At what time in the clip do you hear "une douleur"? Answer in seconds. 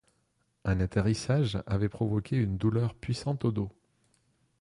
2.35-2.95